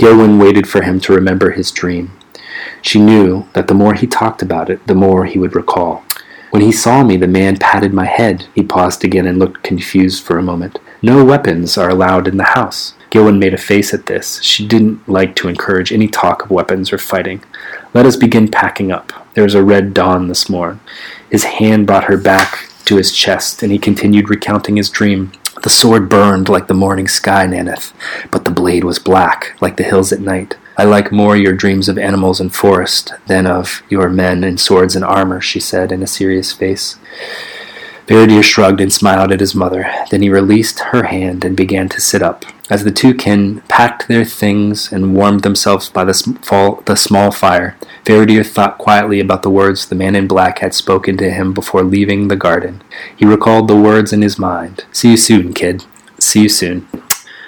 Gilwen 0.00 0.40
waited 0.40 0.66
for 0.66 0.80
him 0.80 0.98
to 1.00 1.12
remember 1.12 1.50
his 1.50 1.70
dream. 1.70 2.12
She 2.80 2.98
knew 2.98 3.46
that 3.52 3.68
the 3.68 3.74
more 3.74 3.92
he 3.92 4.06
talked 4.06 4.40
about 4.40 4.70
it, 4.70 4.86
the 4.86 4.94
more 4.94 5.26
he 5.26 5.38
would 5.38 5.54
recall. 5.54 6.02
When 6.52 6.62
he 6.62 6.72
saw 6.72 7.04
me, 7.04 7.18
the 7.18 7.28
man 7.28 7.58
patted 7.58 7.92
my 7.92 8.06
head. 8.06 8.46
He 8.54 8.62
paused 8.62 9.04
again 9.04 9.26
and 9.26 9.38
looked 9.38 9.62
confused 9.62 10.24
for 10.24 10.38
a 10.38 10.42
moment. 10.42 10.78
No 11.02 11.22
weapons 11.22 11.76
are 11.76 11.90
allowed 11.90 12.26
in 12.26 12.38
the 12.38 12.44
house. 12.44 12.94
Gilwen 13.10 13.38
made 13.38 13.52
a 13.52 13.58
face 13.58 13.92
at 13.92 14.06
this. 14.06 14.42
She 14.42 14.66
didn't 14.66 15.06
like 15.06 15.36
to 15.36 15.48
encourage 15.48 15.92
any 15.92 16.08
talk 16.08 16.44
of 16.44 16.50
weapons 16.50 16.94
or 16.94 16.98
fighting. 16.98 17.44
Let 17.92 18.06
us 18.06 18.16
begin 18.16 18.50
packing 18.50 18.90
up. 18.90 19.12
There 19.34 19.44
is 19.44 19.54
a 19.54 19.62
red 19.62 19.92
dawn 19.92 20.28
this 20.28 20.48
morn. 20.48 20.80
His 21.30 21.44
hand 21.44 21.86
brought 21.86 22.04
her 22.04 22.16
back 22.16 22.70
to 22.86 22.96
his 22.96 23.12
chest, 23.12 23.62
and 23.62 23.70
he 23.70 23.78
continued 23.78 24.30
recounting 24.30 24.76
his 24.78 24.88
dream. 24.88 25.32
The 25.62 25.70
sword 25.70 26.08
burned 26.08 26.48
like 26.48 26.68
the 26.68 26.74
morning 26.74 27.06
sky, 27.06 27.46
Naneth, 27.46 27.92
but 28.30 28.46
the 28.46 28.50
blade 28.50 28.82
was 28.82 28.98
black, 28.98 29.54
like 29.60 29.76
the 29.76 29.82
hills 29.82 30.10
at 30.10 30.20
night. 30.20 30.56
I 30.78 30.84
like 30.84 31.12
more 31.12 31.36
your 31.36 31.52
dreams 31.52 31.86
of 31.88 31.98
animals 31.98 32.40
and 32.40 32.54
forest 32.54 33.12
than 33.26 33.46
of 33.46 33.82
your 33.90 34.08
men 34.08 34.42
in 34.42 34.56
swords 34.56 34.96
and 34.96 35.04
armor, 35.04 35.42
she 35.42 35.60
said 35.60 35.92
in 35.92 36.02
a 36.02 36.06
serious 36.06 36.52
face. 36.52 36.96
Faradir 38.10 38.42
shrugged 38.42 38.80
and 38.80 38.92
smiled 38.92 39.30
at 39.30 39.38
his 39.38 39.54
mother. 39.54 39.88
Then 40.10 40.20
he 40.20 40.28
released 40.28 40.80
her 40.80 41.04
hand 41.04 41.44
and 41.44 41.56
began 41.56 41.88
to 41.90 42.00
sit 42.00 42.22
up. 42.22 42.44
As 42.68 42.82
the 42.82 42.90
two 42.90 43.14
kin 43.14 43.60
packed 43.68 44.08
their 44.08 44.24
things 44.24 44.92
and 44.92 45.14
warmed 45.14 45.44
themselves 45.44 45.88
by 45.88 46.02
the, 46.02 46.12
small, 46.12 46.80
the 46.86 46.96
small 46.96 47.30
fire, 47.30 47.76
Faradir 48.04 48.44
thought 48.44 48.78
quietly 48.78 49.20
about 49.20 49.44
the 49.44 49.50
words 49.50 49.86
the 49.86 49.94
man 49.94 50.16
in 50.16 50.26
black 50.26 50.58
had 50.58 50.74
spoken 50.74 51.16
to 51.18 51.30
him 51.30 51.54
before 51.54 51.84
leaving 51.84 52.26
the 52.26 52.34
garden. 52.34 52.82
He 53.16 53.24
recalled 53.24 53.68
the 53.68 53.80
words 53.80 54.12
in 54.12 54.22
his 54.22 54.40
mind. 54.40 54.84
See 54.90 55.12
you 55.12 55.16
soon, 55.16 55.54
kid. 55.54 55.84
See 56.18 56.42
you 56.42 56.48
soon. 56.48 56.88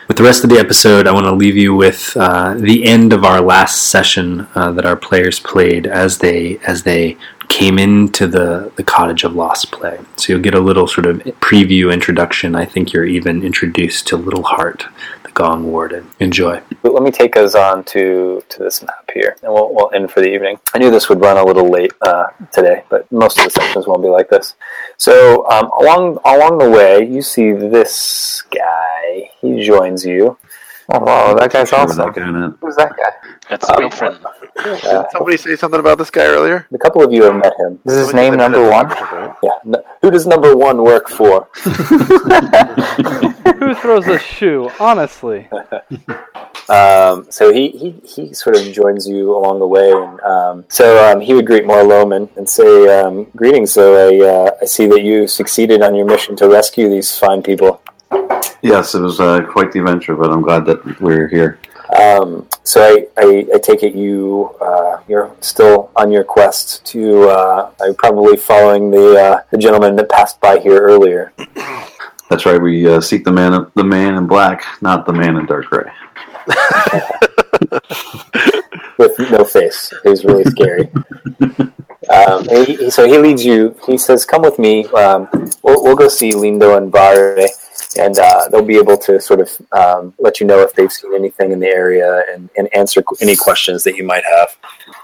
With 0.06 0.16
the 0.16 0.22
rest 0.22 0.44
of 0.44 0.50
the 0.50 0.60
episode, 0.60 1.08
I 1.08 1.12
want 1.12 1.26
to 1.26 1.34
leave 1.34 1.56
you 1.56 1.74
with 1.74 2.16
uh, 2.16 2.54
the 2.54 2.84
end 2.84 3.12
of 3.12 3.24
our 3.24 3.40
last 3.40 3.86
session 3.86 4.46
uh, 4.54 4.70
that 4.72 4.86
our 4.86 4.96
players 4.96 5.40
played 5.40 5.88
as 5.88 6.18
they 6.18 6.58
as 6.58 6.84
they 6.84 7.16
came 7.52 7.78
into 7.78 8.26
the, 8.26 8.72
the 8.76 8.82
Cottage 8.82 9.24
of 9.24 9.34
Lost 9.34 9.70
Play. 9.72 10.00
So 10.16 10.32
you'll 10.32 10.42
get 10.42 10.54
a 10.54 10.60
little 10.60 10.88
sort 10.88 11.04
of 11.04 11.18
preview 11.18 11.92
introduction. 11.92 12.56
I 12.56 12.64
think 12.64 12.94
you're 12.94 13.04
even 13.04 13.42
introduced 13.42 14.06
to 14.08 14.16
Little 14.16 14.42
Heart, 14.42 14.86
the 15.22 15.30
Gong 15.32 15.70
Warden. 15.70 16.08
Enjoy. 16.18 16.62
Let 16.82 17.02
me 17.02 17.10
take 17.10 17.36
us 17.36 17.54
on 17.54 17.84
to, 17.84 18.42
to 18.48 18.58
this 18.58 18.82
map 18.82 19.10
here, 19.12 19.36
and 19.42 19.52
we'll, 19.52 19.72
we'll 19.74 19.90
end 19.92 20.10
for 20.10 20.20
the 20.20 20.32
evening. 20.32 20.60
I 20.72 20.78
knew 20.78 20.90
this 20.90 21.10
would 21.10 21.20
run 21.20 21.36
a 21.36 21.44
little 21.44 21.68
late 21.68 21.92
uh, 22.00 22.28
today, 22.52 22.84
but 22.88 23.10
most 23.12 23.36
of 23.36 23.44
the 23.44 23.50
sections 23.50 23.86
won't 23.86 24.02
be 24.02 24.08
like 24.08 24.30
this. 24.30 24.54
So 24.96 25.46
um, 25.50 25.70
along 25.78 26.20
along 26.24 26.56
the 26.56 26.70
way, 26.70 27.06
you 27.06 27.20
see 27.20 27.52
this 27.52 28.42
guy. 28.50 29.30
He 29.42 29.62
joins 29.62 30.06
you. 30.06 30.38
Oh, 30.88 31.00
wow, 31.00 31.34
that 31.34 31.52
guy's 31.52 31.72
awesome. 31.72 32.12
That 32.12 32.56
Who's 32.60 32.76
that 32.76 32.96
guy? 32.96 33.28
That's 33.48 33.68
um, 33.68 33.90
friend. 33.90 34.18
Did 34.62 35.06
somebody 35.12 35.36
say 35.36 35.56
something 35.56 35.80
about 35.80 35.98
this 35.98 36.10
guy 36.10 36.24
earlier? 36.24 36.66
A 36.72 36.78
couple 36.78 37.02
of 37.02 37.12
you 37.12 37.24
have 37.24 37.36
met 37.36 37.52
him. 37.58 37.78
Is 37.84 37.94
his 37.94 38.14
name 38.14 38.36
number 38.36 38.68
one? 38.68 38.88
Yeah. 39.42 39.50
No, 39.64 39.84
who 40.00 40.10
does 40.10 40.26
number 40.26 40.56
one 40.56 40.82
work 40.82 41.08
for? 41.08 41.48
who 41.62 41.72
throws 43.74 44.06
a 44.06 44.18
shoe? 44.18 44.70
Honestly. 44.78 45.48
Um, 46.68 47.26
so 47.28 47.52
he, 47.52 47.70
he, 47.70 47.90
he 48.04 48.34
sort 48.34 48.56
of 48.56 48.72
joins 48.72 49.06
you 49.06 49.36
along 49.36 49.58
the 49.58 49.66
way, 49.66 49.90
and 49.90 50.20
um, 50.20 50.64
so 50.68 51.04
um, 51.04 51.20
he 51.20 51.34
would 51.34 51.46
greet 51.46 51.64
Morloman 51.64 52.34
and 52.36 52.48
say, 52.48 53.00
um, 53.00 53.24
"Greetings. 53.36 53.72
So 53.72 53.94
I, 53.94 54.24
uh, 54.24 54.50
I 54.62 54.64
see 54.64 54.86
that 54.86 55.02
you 55.02 55.26
succeeded 55.26 55.82
on 55.82 55.94
your 55.94 56.06
mission 56.06 56.36
to 56.36 56.48
rescue 56.48 56.88
these 56.88 57.18
fine 57.18 57.42
people." 57.42 57.82
Yes, 58.62 58.94
it 58.94 59.00
was 59.00 59.18
uh, 59.18 59.42
quite 59.42 59.72
the 59.72 59.80
adventure, 59.80 60.14
but 60.14 60.30
I'm 60.30 60.42
glad 60.42 60.64
that 60.66 61.00
we're 61.00 61.26
here. 61.26 61.58
Um, 61.92 62.48
so 62.64 62.80
I, 62.80 63.06
I, 63.18 63.46
I, 63.54 63.58
take 63.58 63.82
it 63.82 63.94
you 63.94 64.56
uh, 64.62 65.02
you're 65.08 65.34
still 65.40 65.90
on 65.94 66.10
your 66.10 66.24
quest 66.24 66.86
to 66.86 67.28
uh, 67.28 67.70
probably 67.98 68.38
following 68.38 68.90
the 68.90 69.20
uh, 69.20 69.42
the 69.50 69.58
gentleman 69.58 69.96
that 69.96 70.08
passed 70.08 70.40
by 70.40 70.58
here 70.58 70.80
earlier. 70.80 71.34
That's 72.30 72.46
right. 72.46 72.60
We 72.60 72.88
uh, 72.88 73.00
seek 73.00 73.24
the 73.24 73.32
man 73.32 73.70
the 73.74 73.84
man 73.84 74.14
in 74.14 74.26
black, 74.26 74.64
not 74.80 75.04
the 75.04 75.12
man 75.12 75.36
in 75.36 75.44
dark 75.44 75.66
gray. 75.66 75.90
With 78.98 79.18
no 79.30 79.44
face, 79.44 79.92
he's 80.02 80.24
really 80.24 80.44
scary. 80.44 80.90
Um, 82.08 82.48
he, 82.48 82.90
so 82.90 83.06
he 83.06 83.18
leads 83.18 83.44
you. 83.44 83.76
He 83.86 83.98
says, 83.98 84.24
"Come 84.24 84.42
with 84.42 84.58
me. 84.58 84.86
Um, 84.86 85.28
we'll, 85.62 85.82
we'll, 85.82 85.96
go 85.96 86.08
see 86.08 86.32
Lindo 86.32 86.76
and 86.76 86.92
Vairë." 86.92 87.48
And 87.98 88.18
uh, 88.18 88.48
they'll 88.48 88.64
be 88.64 88.76
able 88.76 88.96
to 88.96 89.20
sort 89.20 89.40
of 89.40 89.50
um, 89.72 90.14
let 90.18 90.40
you 90.40 90.46
know 90.46 90.60
if 90.60 90.72
they've 90.72 90.92
seen 90.92 91.14
anything 91.14 91.52
in 91.52 91.60
the 91.60 91.66
area 91.66 92.22
and, 92.32 92.48
and 92.56 92.74
answer 92.74 93.02
any 93.20 93.36
questions 93.36 93.84
that 93.84 93.96
you 93.96 94.04
might 94.04 94.24
have. 94.24 94.56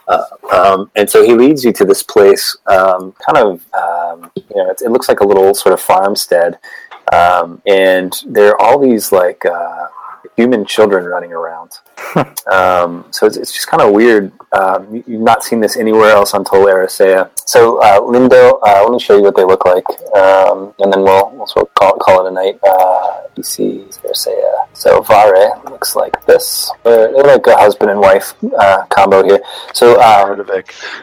Uh, 0.07 0.25
um, 0.53 0.91
and 0.97 1.09
so 1.09 1.23
he 1.23 1.35
leads 1.35 1.65
you 1.65 1.73
to 1.73 1.85
this 1.85 2.03
place, 2.03 2.57
um, 2.67 3.15
kind 3.27 3.39
of, 3.39 3.75
um, 3.75 4.31
you 4.37 4.57
know, 4.57 4.71
it, 4.71 4.81
it, 4.83 4.91
looks 4.91 5.09
like 5.09 5.21
a 5.21 5.27
little 5.27 5.55
sort 5.55 5.73
of 5.73 5.81
farmstead. 5.81 6.59
Um, 7.13 7.63
and 7.67 8.13
there 8.27 8.51
are 8.51 8.61
all 8.61 8.79
these 8.79 9.13
like 9.13 9.45
uh, 9.45 9.87
human 10.39 10.65
children 10.65 11.05
running 11.05 11.33
around. 11.33 11.81
um, 12.47 13.05
so 13.11 13.27
it's, 13.27 13.37
it's 13.37 13.53
just 13.53 13.67
kind 13.67 13.83
of 13.83 13.93
weird. 13.93 14.31
Um, 14.53 14.95
you, 14.95 15.19
have 15.19 15.21
not 15.33 15.43
seen 15.43 15.59
this 15.59 15.77
anywhere 15.77 16.11
else 16.11 16.33
on 16.33 16.45
Tol 16.45 16.67
Eressëa. 16.67 17.29
So 17.45 17.83
uh, 17.83 17.99
Lindo, 18.01 18.61
uh, 18.65 18.83
let 18.85 18.93
me 18.93 19.01
show 19.01 19.17
you 19.17 19.25
what 19.25 19.35
they 19.35 19.45
look 19.45 19.67
like, 19.67 19.85
um, 20.15 20.73
and 20.79 20.93
then 20.93 21.03
we'll, 21.03 21.31
we'll 21.35 21.49
sort 21.49 21.67
of 21.67 21.75
call, 21.75 21.97
call 21.99 22.25
it 22.25 22.31
a 22.31 22.33
night. 22.33 22.57
Uh, 22.65 23.23
you 23.37 23.43
see 23.43 23.85
Eressëa. 24.05 24.69
So 24.75 25.01
Vairë 25.03 25.71
looks 25.71 25.97
like 25.97 26.25
this. 26.27 26.71
They're, 26.85 27.13
they're 27.13 27.25
like 27.25 27.47
a 27.49 27.57
husband 27.57 27.91
and 27.91 27.99
wife 27.99 28.35
uh, 28.61 28.87
combo 28.91 29.25
here. 29.25 29.41
So 29.75 30.01
um, 30.01 30.47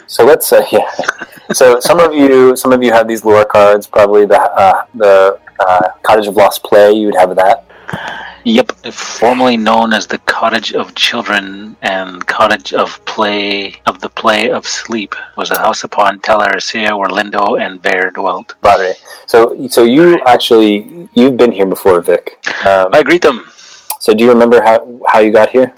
so 0.08 0.24
let's 0.24 0.48
say 0.48 0.66
yeah. 0.72 0.90
so 1.52 1.82
some 1.82 2.00
of 2.00 2.14
you 2.14 2.56
some 2.56 2.72
of 2.72 2.82
you 2.82 2.94
have 2.94 3.06
these 3.06 3.26
lore 3.26 3.44
cards. 3.44 3.86
Probably 3.86 4.26
the 4.26 4.40
uh, 4.40 4.86
the 4.96 5.40
uh, 5.60 5.90
Cottage 6.04 6.28
of 6.28 6.38
Lost 6.38 6.64
Play. 6.64 6.94
You 6.94 7.08
would 7.08 7.16
have 7.16 7.36
that. 7.36 7.66
Yep, 8.48 8.74
formerly 8.94 9.58
known 9.58 9.92
as 9.92 10.06
the 10.06 10.20
Cottage 10.20 10.72
of 10.74 10.94
Children 10.94 11.76
and 11.82 12.26
Cottage 12.28 12.74
of 12.74 13.04
Play 13.06 13.82
of 13.88 14.00
the 14.02 14.10
Play 14.10 14.52
of 14.52 14.68
Sleep, 14.68 15.16
was 15.36 15.50
a 15.50 15.58
house 15.58 15.84
upon 15.84 16.20
Tol 16.20 16.42
Eressëa 16.42 16.96
where 16.96 17.10
Lindo 17.10 17.60
and 17.60 17.82
Vairë 17.82 18.14
dwelt. 18.14 18.54
Vairë. 18.62 18.94
So, 19.26 19.68
so 19.68 19.84
you 19.84 20.22
actually 20.28 21.10
you've 21.16 21.38
been 21.38 21.52
here 21.52 21.66
before, 21.66 22.02
Vic. 22.02 22.38
Um, 22.68 22.94
I 22.94 23.02
greet 23.02 23.24
them. 23.24 23.46
so, 24.00 24.14
do 24.14 24.24
you 24.24 24.30
remember 24.30 24.62
how 24.62 25.02
how 25.08 25.20
you 25.20 25.32
got 25.32 25.50
here? 25.50 25.74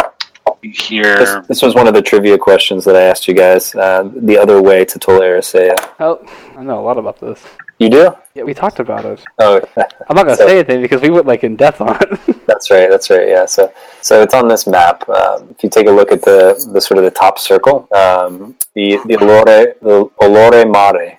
Here, 0.61 1.17
This, 1.19 1.47
this 1.47 1.61
was 1.61 1.73
one 1.73 1.87
of 1.87 1.93
the 1.93 2.01
trivia 2.01 2.37
questions 2.37 2.83
that 2.83 2.97
I 2.97 3.03
asked 3.03 3.29
you 3.29 3.33
guys. 3.33 3.73
Uh, 3.75 4.09
the 4.13 4.37
other 4.37 4.61
way 4.61 4.83
to 4.83 4.99
Tol 4.99 5.21
Eressëa. 5.21 5.77
Oh, 6.01 6.19
I 6.57 6.63
know 6.63 6.79
a 6.81 6.83
lot 6.83 6.97
about 6.97 7.17
this. 7.21 7.39
You 7.79 7.89
do? 7.89 8.15
Yeah, 8.33 8.43
we 8.43 8.53
talked 8.55 8.79
about 8.79 9.05
it. 9.05 9.23
Oh, 9.39 9.61
I'm 9.77 10.15
not 10.15 10.25
gonna 10.25 10.35
So- 10.35 10.47
say 10.47 10.55
anything 10.59 10.81
because 10.81 11.01
we 11.01 11.09
went 11.09 11.27
like 11.27 11.43
in 11.43 11.55
depth 11.55 11.79
on 11.81 11.95
it. 12.01 12.45
that's 12.47 12.71
right. 12.71 12.89
That's 12.89 13.09
right. 13.09 13.27
Yeah. 13.27 13.45
So, 13.45 13.71
so 14.01 14.21
it's 14.21 14.33
on 14.33 14.47
this 14.47 14.65
map. 14.67 15.07
Um, 15.09 15.47
if 15.51 15.63
you 15.63 15.69
take 15.69 15.87
a 15.87 15.91
look 15.91 16.11
at 16.11 16.21
the 16.23 16.55
the 16.73 16.81
sort 16.81 16.97
of 16.97 17.03
the 17.03 17.11
top 17.11 17.37
circle, 17.39 17.87
um, 17.93 18.55
the 18.73 18.97
the 19.05 19.15
Olore 19.17 19.73
the 19.81 20.05
Olórë 20.21 20.65
Mallë. 20.73 21.17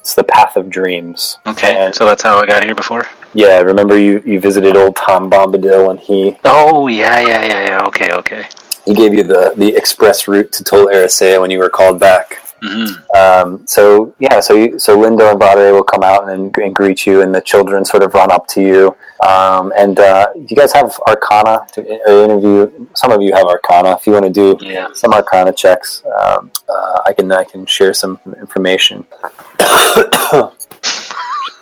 It's 0.00 0.16
the 0.16 0.24
path 0.24 0.56
of 0.56 0.68
dreams. 0.68 1.38
okay, 1.46 1.76
And- 1.76 1.94
so 1.94 2.04
that's 2.04 2.24
how 2.24 2.38
I 2.38 2.46
got 2.46 2.64
here 2.64 2.74
before. 2.74 3.06
Yeah, 3.34 3.60
remember 3.60 3.96
you, 3.96 4.20
you 4.26 4.40
visited 4.40 4.76
old 4.76 4.96
Tom 4.96 5.30
Bombadil 5.30 5.90
and 5.90 6.00
he, 6.00 6.36
Oh 6.44 6.88
yeah, 6.88 7.20
yeah, 7.20 7.44
yeah, 7.44 7.66
yeah. 7.68 7.86
Okay, 7.86 8.10
okay. 8.12 8.46
he 8.84 8.94
gave 8.94 9.14
you 9.14 9.22
the, 9.22 9.54
the 9.56 9.68
express 9.76 10.26
route 10.26 10.50
to 10.54 10.64
Tol 10.64 10.86
Eressëa 10.86 11.40
when 11.40 11.52
you 11.52 11.60
were 11.60 11.70
called 11.70 12.00
back. 12.00 12.41
Hmm 12.62 12.84
Um, 13.16 13.66
so 13.66 14.14
yeah, 14.20 14.38
so 14.40 14.54
you, 14.54 14.78
so 14.78 14.96
Lindo 14.96 15.30
and 15.32 15.40
Vairë 15.40 15.72
will 15.72 15.82
come 15.82 16.02
out 16.02 16.28
and, 16.28 16.56
and 16.58 16.74
greet 16.74 17.04
you, 17.06 17.22
and 17.22 17.34
the 17.34 17.40
children 17.40 17.84
sort 17.84 18.02
of 18.02 18.14
run 18.14 18.30
up 18.30 18.46
to 18.48 18.60
you. 18.62 18.96
Um, 19.26 19.72
and 19.76 19.98
uh, 19.98 20.28
you 20.34 20.56
guys 20.56 20.72
have 20.72 20.98
Arcana 21.08 21.66
to 21.72 21.80
or 22.06 22.24
interview. 22.24 22.70
Some 22.94 23.10
of 23.12 23.20
you 23.20 23.32
have 23.34 23.46
Arcana. 23.46 23.92
If 23.98 24.06
you 24.06 24.12
want 24.12 24.26
to 24.26 24.30
do 24.30 24.56
Yeah. 24.64 24.88
some 24.94 25.12
Arcana 25.12 25.52
checks, 25.52 26.02
um, 26.20 26.50
uh, 26.68 27.00
I 27.06 27.12
can 27.12 27.30
I 27.32 27.44
can 27.44 27.66
share 27.66 27.92
some 27.94 28.18
information. 28.40 29.04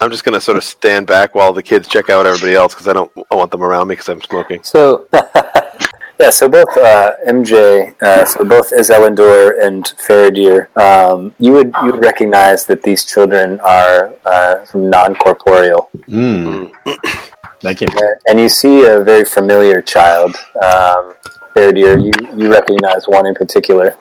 I'm 0.02 0.10
just 0.10 0.24
gonna 0.24 0.40
sort 0.40 0.56
of 0.56 0.64
stand 0.64 1.06
back 1.06 1.34
while 1.34 1.52
the 1.52 1.62
kids 1.62 1.86
check 1.88 2.08
out 2.08 2.24
everybody 2.26 2.54
else 2.54 2.72
because 2.74 2.88
I 2.88 2.94
don't 2.94 3.10
I 3.30 3.34
want 3.34 3.50
them 3.50 3.62
around 3.62 3.88
me 3.88 3.92
because 3.94 4.08
I'm 4.08 4.22
smoking. 4.22 4.62
So, 4.62 5.06
yeah, 6.20 6.30
so 6.30 6.48
both 6.48 6.76
uh, 6.76 7.12
MJ, 7.26 7.94
uh, 8.02 8.24
so 8.24 8.44
both 8.44 8.70
Iselindor 8.72 9.62
and 9.64 9.84
Faradir, 10.06 10.68
um, 10.76 11.34
you 11.38 11.52
would 11.52 11.72
you 11.82 11.92
would 11.92 12.02
recognize 12.04 12.66
that 12.66 12.82
these 12.82 13.04
children 13.04 13.58
are 13.60 14.12
uh, 14.26 14.64
non 14.74 15.14
corporeal, 15.14 15.88
Mm. 16.08 16.70
Thank 17.62 17.80
you. 17.82 17.88
and 18.26 18.40
you 18.40 18.48
see 18.48 18.84
a 18.86 19.00
very 19.04 19.24
familiar 19.24 19.82
child. 19.82 20.34
Um, 20.62 21.14
Faradir, 21.54 22.00
you 22.04 22.12
you 22.36 22.50
recognize 22.52 23.06
one 23.08 23.26
in 23.26 23.34
particular. 23.34 23.96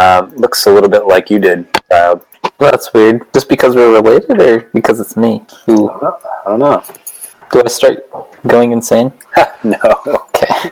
Um, 0.00 0.30
looks 0.36 0.66
a 0.66 0.72
little 0.72 0.88
bit 0.88 1.06
like 1.06 1.30
you 1.30 1.38
did, 1.38 1.66
child. 1.90 2.24
That's 2.58 2.92
weird. 2.94 3.22
Just 3.34 3.48
because 3.48 3.74
we're 3.74 3.92
related, 3.92 4.40
or 4.40 4.60
because 4.72 5.00
it's 5.00 5.16
me? 5.16 5.42
Who 5.66 5.90
I 5.90 6.46
don't 6.46 6.58
know. 6.60 6.82
do 7.52 7.62
I 7.64 7.68
start 7.68 7.96
going 8.46 8.72
insane? 8.72 9.12
no. 9.64 9.76
Okay. 10.06 10.70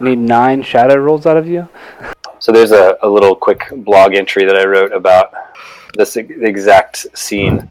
Need 0.00 0.18
nine 0.18 0.62
shadow 0.62 0.96
rolls 0.96 1.26
out 1.26 1.36
of 1.36 1.46
you. 1.46 1.68
So 2.38 2.52
there's 2.52 2.72
a, 2.72 2.96
a 3.02 3.08
little 3.08 3.34
quick 3.34 3.70
blog 3.78 4.14
entry 4.14 4.44
that 4.44 4.56
I 4.56 4.66
wrote 4.66 4.92
about 4.92 5.32
this 5.96 6.16
exact 6.16 7.06
scene. 7.16 7.68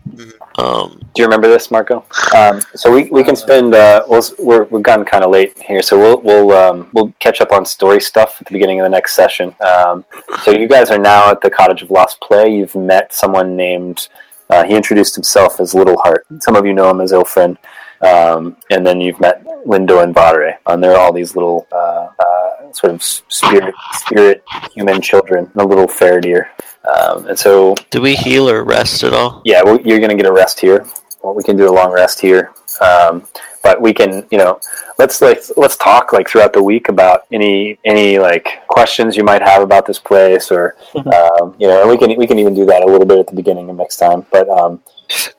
Um, 0.58 1.00
Do 1.14 1.22
you 1.22 1.26
remember 1.26 1.48
this, 1.48 1.70
Marco? 1.70 2.06
Um, 2.36 2.62
so 2.74 2.92
we, 2.92 3.10
we 3.10 3.24
can 3.24 3.36
spend. 3.36 3.76
Uh, 3.76 4.04
we'll, 4.08 4.24
we're 4.40 4.64
we've 4.66 4.84
gotten 4.84 5.06
kind 5.06 5.24
of 5.24 5.30
late 5.30 5.58
here, 5.62 5.82
so 5.82 5.98
we'll 5.98 6.22
we'll 6.22 6.52
um, 6.52 6.90
we'll 6.94 7.14
catch 7.20 7.42
up 7.42 7.52
on 7.52 7.66
story 7.66 8.00
stuff 8.02 8.38
at 8.40 8.48
the 8.48 8.54
beginning 8.54 8.80
of 8.80 8.86
the 8.86 8.90
next 8.90 9.14
session. 9.14 9.56
Um, 9.60 10.06
so 10.44 10.52
you 10.52 10.68
guys 10.68 10.90
are 10.92 10.98
now 10.98 11.30
at 11.30 11.42
the 11.42 11.50
Cottage 11.50 11.82
of 11.82 11.92
Lost 11.92 12.20
Play. 12.22 12.56
You've 12.56 12.76
met 12.76 13.14
someone 13.14 13.56
named. 13.56 14.08
Uh, 14.50 14.64
he 14.64 14.76
introduced 14.76 15.16
himself 15.16 15.60
as 15.60 15.74
Little 15.74 15.98
Heart. 15.98 16.26
Some 16.40 16.56
of 16.56 16.66
you 16.66 16.74
know 16.74 16.90
him 16.90 17.02
as 17.02 17.12
Ilfrin. 17.12 17.58
Um, 18.02 18.58
and 18.70 18.86
then 18.86 19.02
you've 19.02 19.20
met 19.20 19.46
Lindo 19.66 20.04
and 20.04 20.14
Vairë. 20.14 20.58
And 20.68 20.84
they're 20.84 20.98
all 20.98 21.14
these 21.14 21.36
little 21.36 21.68
uh, 21.72 22.10
uh, 22.20 22.72
sort 22.74 22.94
of 22.94 23.04
spirit 23.04 23.74
spirit 23.94 24.44
human 24.74 25.02
children, 25.02 25.50
and 25.54 25.62
a 25.62 25.66
little 25.66 25.88
Faradir. 25.88 26.48
Um, 26.88 27.28
and 27.28 27.40
so 27.40 27.76
do 27.90 28.02
we 28.02 28.16
heal 28.16 28.50
or 28.50 28.64
rest 28.64 29.04
at 29.04 29.14
all? 29.14 29.42
yeah, 29.46 29.64
well, 29.64 29.80
you're 29.82 30.00
going 30.00 30.12
to 30.12 30.16
get 30.16 30.26
a 30.26 30.32
rest 30.32 30.60
here. 30.60 30.86
Well, 31.24 31.34
we 31.34 31.44
can 31.44 31.58
do 31.58 31.68
a 31.68 31.74
long 31.74 31.92
rest 31.92 32.22
here, 32.22 32.54
um, 32.82 33.28
but 33.64 33.82
we 33.82 33.96
can, 33.96 34.28
you 34.30 34.38
know, 34.38 34.60
let's 35.00 35.22
like 35.22 35.42
let's 35.58 35.76
talk 35.76 36.14
like 36.14 36.30
throughout 36.30 36.54
the 36.54 36.62
week 36.62 36.88
about 36.88 37.22
any 37.32 37.80
any 37.84 38.20
like 38.20 38.68
questions 38.68 39.18
you 39.18 39.24
might 39.24 39.42
have 39.42 39.64
about 39.64 39.88
this 39.88 39.98
place, 39.98 40.52
or 40.52 40.76
um, 40.96 41.56
you 41.58 41.68
know, 41.68 41.88
we 41.88 41.98
can 41.98 42.16
we 42.16 42.28
can 42.28 42.38
even 42.38 42.54
do 42.54 42.66
that 42.66 42.84
a 42.84 42.86
little 42.86 43.08
bit 43.08 43.18
at 43.18 43.26
the 43.26 43.36
beginning 43.36 43.72
of 43.72 43.76
next 43.78 43.98
time. 43.98 44.24
But 44.32 44.48
um, 44.50 44.84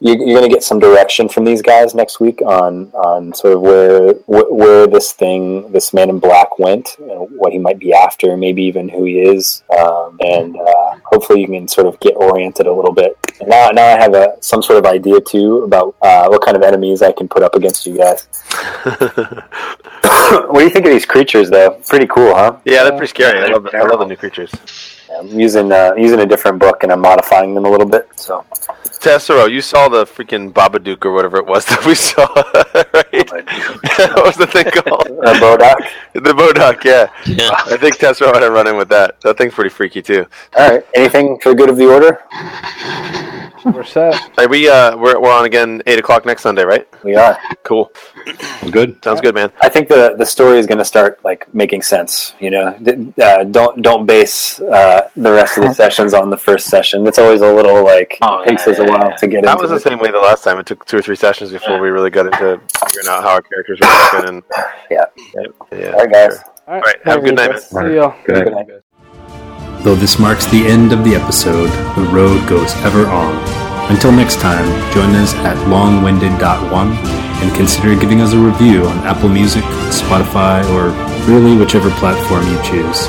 you, 0.00 0.14
you're 0.14 0.38
going 0.38 0.48
to 0.48 0.54
get 0.54 0.62
some 0.62 0.78
direction 0.78 1.28
from 1.28 1.44
these 1.44 1.62
guys 1.62 1.94
next 1.94 2.20
week 2.20 2.40
on 2.42 2.90
on 2.92 3.32
sort 3.34 3.54
of 3.54 3.60
where 3.60 4.12
wh- 4.26 4.52
where 4.52 4.86
this 4.86 5.12
thing, 5.12 5.70
this 5.72 5.92
man 5.92 6.10
in 6.10 6.18
black 6.18 6.58
went, 6.58 6.96
know, 7.06 7.26
what 7.36 7.52
he 7.52 7.58
might 7.58 7.78
be 7.78 7.92
after, 7.92 8.36
maybe 8.36 8.62
even 8.62 8.88
who 8.88 9.04
he 9.04 9.20
is, 9.20 9.62
um, 9.78 10.16
and 10.20 10.56
uh, 10.56 10.96
hopefully 11.04 11.40
you 11.40 11.46
can 11.46 11.68
sort 11.68 11.86
of 11.86 11.98
get 12.00 12.14
oriented 12.16 12.66
a 12.66 12.72
little 12.72 12.92
bit. 12.92 13.16
And 13.40 13.48
now, 13.48 13.70
now 13.70 13.96
I 13.96 14.00
have 14.00 14.14
a 14.14 14.36
some 14.40 14.62
sort 14.62 14.78
of 14.78 14.86
idea 14.86 15.20
too 15.20 15.62
about 15.64 15.96
uh, 16.02 16.26
what 16.28 16.42
kind 16.42 16.56
of 16.56 16.62
enemies 16.62 17.02
I 17.02 17.12
can 17.12 17.28
put 17.28 17.42
up 17.42 17.54
against 17.54 17.86
you 17.86 17.96
guys. 17.96 18.28
what 20.48 20.58
do 20.58 20.64
you 20.64 20.70
think 20.70 20.86
of 20.86 20.92
these 20.92 21.06
creatures, 21.06 21.50
though? 21.50 21.70
Pretty 21.86 22.06
cool, 22.06 22.34
huh? 22.34 22.56
Yeah, 22.64 22.84
they're 22.84 22.92
pretty 22.92 23.08
scary. 23.08 23.38
I 23.40 23.46
love 23.46 23.64
the, 23.64 23.76
I 23.76 23.82
love 23.82 24.00
the 24.00 24.06
new 24.06 24.16
creatures. 24.16 24.50
I'm 25.18 25.38
using 25.38 25.70
uh, 25.70 25.94
using 25.96 26.20
a 26.20 26.26
different 26.26 26.58
book 26.58 26.82
and 26.82 26.90
I'm 26.92 27.00
modifying 27.00 27.54
them 27.54 27.64
a 27.64 27.70
little 27.70 27.86
bit. 27.86 28.08
So 28.16 28.44
Tessero, 29.00 29.50
you 29.50 29.60
saw 29.60 29.88
the 29.88 30.04
freaking 30.04 30.52
Babadook 30.52 31.04
or 31.04 31.12
whatever 31.12 31.36
it 31.36 31.46
was 31.46 31.64
that 31.70 31.86
we 31.86 31.94
saw, 31.94 32.26
right? 32.92 34.12
what 34.16 34.26
was 34.26 34.36
the 34.36 34.46
thing 34.46 34.64
called? 34.64 35.06
uh, 35.24 35.34
Bodak. 35.34 35.88
The 36.14 36.32
Bodak, 36.32 36.82
yeah. 36.82 37.08
Yeah. 37.24 37.50
I 37.66 37.76
think 37.76 37.98
Tessero 37.98 38.34
had 38.34 38.42
a 38.42 38.50
run 38.50 38.66
in 38.66 38.76
with 38.76 38.88
that. 38.88 39.20
That 39.20 39.38
thing's 39.38 39.54
pretty 39.54 39.70
freaky 39.70 40.02
too. 40.02 40.26
All 40.56 40.70
right. 40.70 40.86
Anything 40.94 41.38
for 41.38 41.50
the 41.50 41.54
good 41.54 41.70
of 41.70 41.76
the 41.76 41.86
order? 41.86 42.20
We're 43.66 43.84
set. 43.84 44.14
Hey, 44.38 44.46
we 44.46 44.68
uh, 44.68 44.96
we're, 44.96 45.20
we're 45.20 45.32
on 45.32 45.44
again 45.44 45.82
eight 45.86 45.98
o'clock 45.98 46.24
next 46.24 46.42
Sunday, 46.42 46.64
right? 46.64 46.86
We 47.04 47.16
are. 47.16 47.36
Cool. 47.64 47.90
Good. 48.70 49.02
Sounds 49.02 49.20
good, 49.20 49.34
man. 49.34 49.50
I 49.62 49.68
think 49.68 49.88
the 49.88 50.14
the 50.16 50.24
story 50.26 50.58
is 50.58 50.66
going 50.66 50.78
to 50.78 50.84
start 50.84 51.18
like 51.24 51.52
making 51.52 51.82
sense. 51.82 52.34
You 52.38 52.50
know, 52.50 52.66
uh, 53.22 53.44
don't 53.44 53.82
don't 53.82 54.06
base 54.06 54.60
uh, 54.60 55.08
the 55.16 55.32
rest 55.32 55.58
of 55.58 55.64
the 55.64 55.74
sessions 55.82 56.14
on 56.14 56.30
the 56.30 56.36
first 56.36 56.66
session. 56.68 57.06
It's 57.06 57.18
always 57.18 57.40
a 57.40 57.52
little 57.52 57.84
like 57.84 58.18
Oh, 58.22 58.44
takes 58.44 58.66
yeah, 58.66 58.72
us 58.74 58.78
a 58.78 58.84
while 58.84 59.10
yeah. 59.10 59.16
to 59.16 59.26
get 59.26 59.38
it. 59.40 59.44
That 59.46 59.58
into. 59.58 59.62
was 59.68 59.82
the 59.82 59.90
same 59.90 59.98
way 59.98 60.10
the 60.10 60.18
last 60.18 60.44
time. 60.44 60.58
It 60.58 60.66
took 60.66 60.84
two 60.86 60.98
or 60.98 61.02
three 61.02 61.16
sessions 61.16 61.50
before 61.50 61.80
we 61.80 61.88
really 61.90 62.10
got 62.10 62.26
into 62.26 62.60
figuring 62.86 63.08
out 63.08 63.22
how 63.22 63.30
our 63.30 63.42
characters 63.42 63.80
were 63.80 63.88
working. 64.12 64.28
And 64.28 64.42
Yeah. 64.90 65.04
yeah. 65.72 65.90
All 65.90 65.98
right, 66.06 66.12
guys. 66.12 66.38
All 66.68 66.74
All 66.74 66.80
right. 66.80 66.96
Have 67.04 67.18
a 67.18 67.22
good 67.22 67.34
night, 67.36 67.50
man. 67.50 67.60
See 67.60 67.94
y'all. 67.96 68.14
Good 68.24 68.52
night. 68.52 68.66
Though 69.86 69.94
this 69.94 70.18
marks 70.18 70.46
the 70.46 70.66
end 70.66 70.92
of 70.92 71.04
the 71.04 71.14
episode, 71.14 71.68
the 71.94 72.10
road 72.10 72.48
goes 72.48 72.74
ever 72.78 73.06
on. 73.06 73.36
Until 73.88 74.10
next 74.10 74.40
time, 74.40 74.66
join 74.92 75.14
us 75.14 75.32
at 75.34 75.56
longwinded.one 75.68 76.90
and 76.90 77.54
consider 77.54 77.94
giving 77.94 78.20
us 78.20 78.32
a 78.32 78.36
review 78.36 78.84
on 78.84 78.98
Apple 79.06 79.28
Music, 79.28 79.62
Spotify, 79.94 80.64
or 80.74 80.90
really 81.32 81.56
whichever 81.56 81.88
platform 81.90 82.44
you 82.48 82.60
choose. 82.64 83.06